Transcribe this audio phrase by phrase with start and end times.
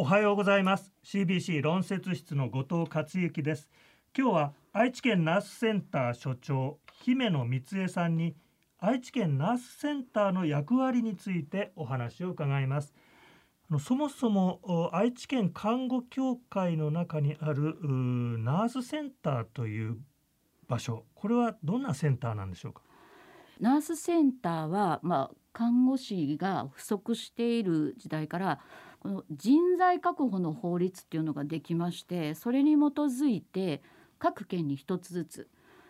[0.00, 0.94] おはようございます。
[1.04, 3.68] CBC 論説室の後藤克之です。
[4.16, 8.34] 今日は愛知県ナースセンター所長姫野光恵さんに
[8.78, 12.94] 愛知県ナースセンターの役割についてお話を伺います。
[13.78, 17.76] そもそも愛知県看護協会の中にある
[18.38, 19.98] ナースセンターという
[20.66, 22.80] 場所これはどんなセンターなんでしょうか？
[23.60, 28.60] ナースセンターは、まあ、看護師が不足している時代から
[29.00, 33.82] この人材確保の法律っていうのができましてそれに基づいて
[34.18, 35.48] 各県に1つずつ。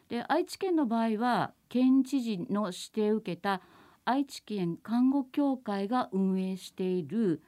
[0.08, 3.60] で愛知県の場合は県知事の指定を受けた
[4.04, 7.42] 愛知県看護協会が運営している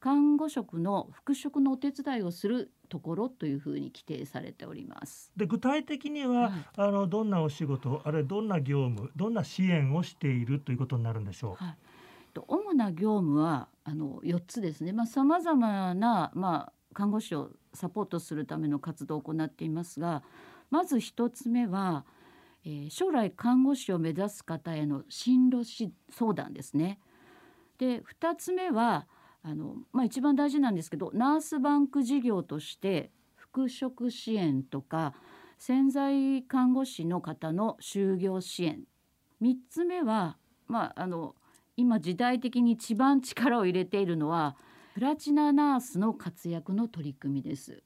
[0.00, 5.30] 看護職の復職のお手伝いをするところというふうに規定されております。
[5.36, 11.64] で具体的には、はい、あのどんなお仕事あるいはどんな業務どんな支援をしているということになるんでしょう？
[11.64, 11.76] はい、
[12.46, 14.92] 主な業務はあの4つですね。
[14.92, 20.22] まあ様々なまあ看護師をサポートするための活動を行っていますが、
[20.70, 22.04] まず1つ目は、
[22.64, 25.64] えー、将来看護師を目指す方への進路
[26.10, 26.98] 相談ですね。
[27.78, 29.06] で2つ目は
[29.42, 35.14] あの、まあ、一番大事なんですけどナースバンク事業として復職支援とか
[35.58, 38.82] 潜在看護師の方の就業支援
[39.42, 41.34] 3つ目は、まあ、あの
[41.76, 44.56] 今時代的に一番力を入れているのは
[44.94, 47.84] プラチナナースの活躍の取り組みです。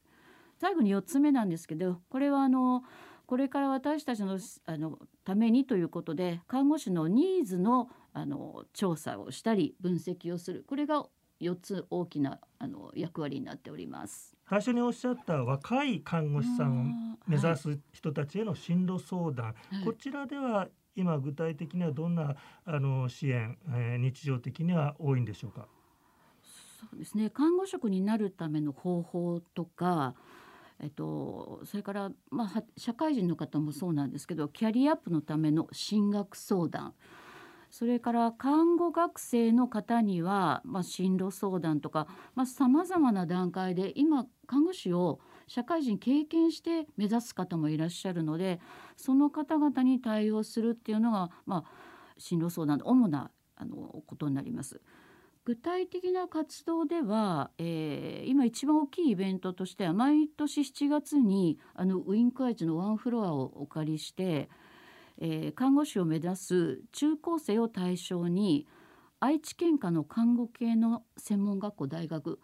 [0.58, 2.84] 最後に4つ目なんですけどこれはあの
[3.26, 11.04] これから私たちのあのためにということで看護師のニーズのあの調査をしたり分析をするこれが
[11.42, 14.36] 4つ大きなあの役割になっております。
[14.48, 25.66] 最初におっしゃった若い看護師さんを目指す人たちへの進路相談、はい、こちらでは今具体的にはどんなあの支援、えー、日常的には多いんでしょうか？
[26.42, 27.30] そうですね。
[27.30, 30.14] 看護職になるための方法とか
[30.80, 36.94] えっと、それから、まあ、社会人の方もそうなんですけどキャリアアップのための進学相談
[37.72, 42.06] それから看護学生の方には、まあ、進路相談とか
[42.44, 48.60] さまざ、まな段階で今看護師を社会人経験して目指す方もいらっしゃるので
[48.98, 54.82] その方々に対応するっていうのが、まあ、進路相談の主なあのことになります。
[55.44, 64.48] 具体的な活動では、えー、今一番大きいイベントとしては毎年7月にあのウィンクアイチのワンフロアをお借りして
[65.24, 68.66] えー、看護師を目指す中高生を対象に
[69.20, 72.40] 愛知県下の看護系の専門学校大学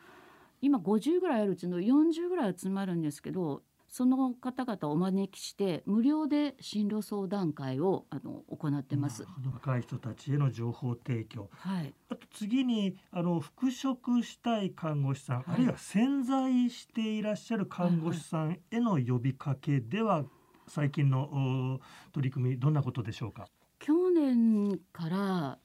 [0.61, 9.27] 今50ぐらいあるうちの40ぐらい集まるんですけどその方々をお招きして無料で進路相談会をあの行ってます。
[9.53, 11.49] 若い人たちへの情報提供。
[11.53, 11.95] はい。
[12.11, 20.27] あと次にあの復職したい看護師さん、はい、あるいは潜在していらっしゃる看護師さんへの呼びかけでは
[20.69, 21.81] 最近の
[22.13, 23.49] 取り組みどんなことでしょうか？
[23.79, 25.59] 去年から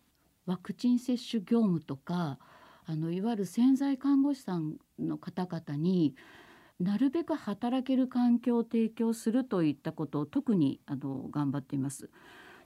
[0.46, 2.40] ワクチン接種業務とか
[2.86, 6.16] あのいわゆる潜在看護師さんの方々に
[6.80, 12.10] なるべく働ける環境を提供するといったことを特にあの頑張っています。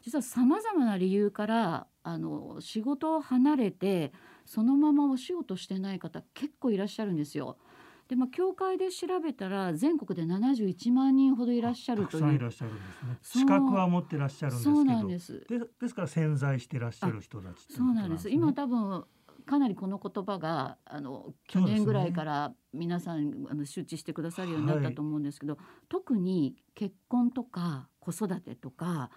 [0.01, 4.13] 実はさまざまな理由からあの仕事を離れて
[4.45, 7.57] そのままお仕事してない方結構いらっしゃるんですよ。
[8.07, 12.33] でまあ教会で調べたら全国で71万人ほどいらっしゃるという。
[12.35, 13.17] いらっしゃるんですね。
[13.21, 14.75] 資格は持ってらっしゃるんですけど。
[14.75, 15.45] そうなんです。
[15.49, 18.29] でですから潜在していらっしゃる人たち、ね、そうなんです。
[18.29, 19.05] 今多分
[19.45, 29.09] かなりこの言葉があの去年ぐらいから皆さん、あの周知してくださるようになったと思うんですけど、はい、特に結婚とか子育てとか、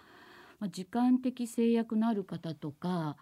[0.59, 3.17] まあ、時間的制約のある方とか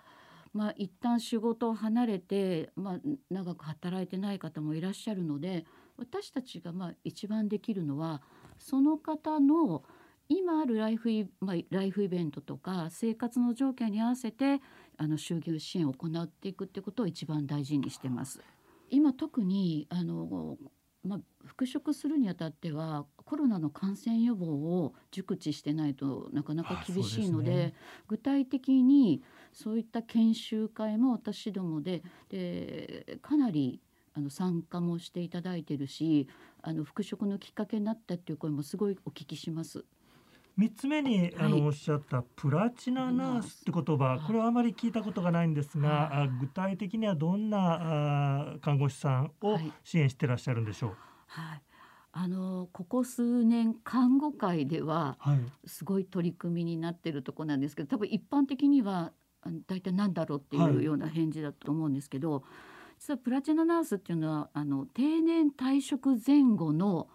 [0.54, 3.00] まあ、一旦仕事を離れて、まあ、
[3.30, 5.66] 長く働いてない方もいらっしゃるので
[5.98, 8.22] 私たちがまあ一番できるのは
[8.58, 9.84] その方の
[10.28, 14.62] 今あるライフイ,、まあ、ライフイベントとか生活の条件に合わせて
[14.98, 18.42] あの就業支援を行っていくってことを一番大事にしてます。
[18.90, 20.58] 今特にあの
[21.04, 27.74] まあ、復職するにあたってはコロナの感染予防を熟知してないとなかなか厳しいので、ね、
[28.08, 29.22] 具体的に
[29.54, 33.80] そういった研修会も私どもででかなり
[34.14, 36.28] あの参加もしていただいてるし
[36.62, 39.86] あの復職のきっかけになったっていう声もすごいお聞きします。
[40.60, 44.20] 3つ目にあのおっしゃったプラチナナースって言葉。
[44.28, 50.96] これはあまり聞いたことがないんですが具体的にはどんな看護師さんを支援してらっしゃるんでしょう、
[51.28, 51.62] はい。
[52.12, 55.18] あのここ数年看護界では
[55.66, 59.14] すごい取り組みになってるとこなんですけど多分一般的には
[59.68, 62.44] 大体何だろうっていうような返事だと思うんですけど、
[63.00, 67.08] 実はプラチナナースっていうのはあの定年退職前後の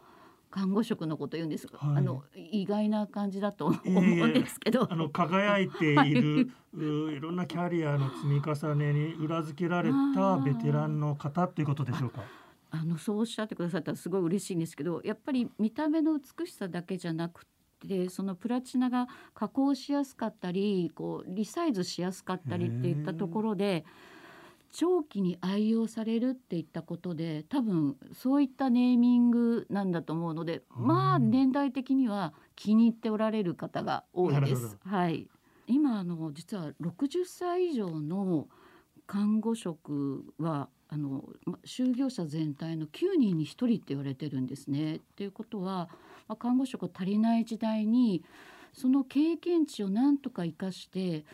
[0.55, 12.23] 看護職のことを言うんです、はい、あの意外な感じだと思うんですけど、あの輝いている、はい、いろんなキャリアの積み重ねに裏付けられたベテランの方ということでしょうか？
[12.71, 17.45] あのそうおっしゃってくださったらすごい嬉しいんですけどやっぱり見た目の美しさだけじゃなく
[17.87, 23.85] てそのプラチナが加工しやすかったりこうリサイズしやすかったりっていったところで
[24.75, 34.77] 長期に愛用されるっていったことで多分そういったネーミングなんだと思うのでまあ年代的には気に入っておられる方が多いです。
[34.85, 35.29] はい、
[35.69, 38.49] 今あの実は60歳以上の
[39.07, 41.25] 看護職はあの
[41.65, 45.01] 就業者全体の9人に1人って言われてるんですね。
[45.15, 45.89] ということは、
[46.27, 48.25] まあ、看護職足りない時代に
[48.73, 51.25] その経験値をなんとか生かして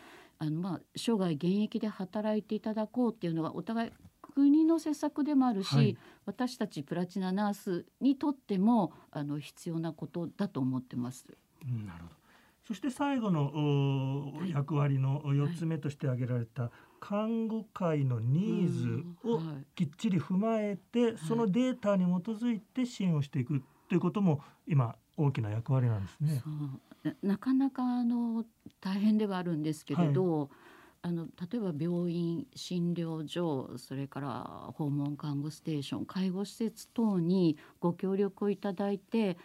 [0.41, 3.91] あの、まあ、生涯現役で働いていただこうっていうのがお互い
[4.33, 11.27] 国の施策でもあるし、はい、私たちプラチナナースにとってもあの必要なことだと思ってます。
[11.63, 12.15] なるほど。
[12.65, 19.41] そして最後の、はい、役割の4つ目として挙げられた、看護界のニーズを
[19.75, 26.41] きっちり踏まえて、そのデータに基づいて支援をしていくということも今大きな役割なんですね。
[27.21, 28.45] なかなかあの
[28.79, 30.49] 大変ではあるんですけれど、はい、
[31.03, 39.37] あの例えば病院診療所それから訪問看護ステーション介護施設等にご協力をいただいて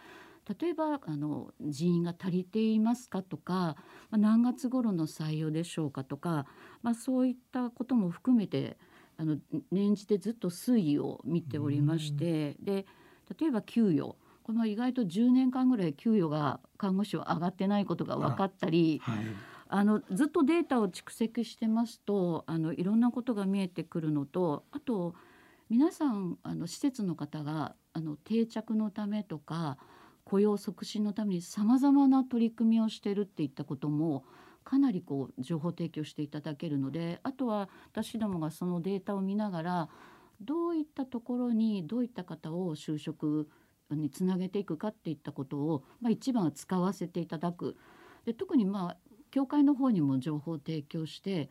[0.59, 3.75] 例えばあの人員が足りていますかとか、ま
[4.13, 6.45] あ、何月頃の採用でしょうかとか、
[6.83, 8.77] まあ、そういったことも含めて
[9.17, 9.37] あの
[9.71, 12.85] 年次でずっと推移を見ておりましてで
[13.39, 14.15] 例えば給与
[14.47, 18.99] この意外と10年間ぐらい給与が看護師は上がってないことが分かったり。
[19.03, 19.17] はい
[19.69, 25.13] あのずっとデータを蓄積してますとあのいろんなことが見えてくるのとあと
[25.69, 29.77] 皆さんあの施設の方があの定着のためとか
[30.23, 34.23] 雇用促進のためにさまざまな取り組みをしてるっていったことも
[34.63, 39.89] かなりこう情報提供していただけるのであとは私どもがそのデータを見ながら
[40.39, 43.49] どういったところにどういった方を就職
[43.95, 47.75] につなげていくかっていったことを、まあ、一番は使わせていただく
[48.25, 48.97] で特にまあ
[49.31, 51.49] 教会の方にも情報を提供して、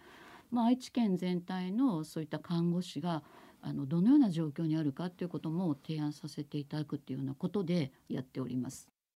[0.50, 3.22] まあ、愛知県全体のそういった看護師が
[3.62, 8.95] あのどのような状況にあるかということも提案させていただくというようなことでやっております。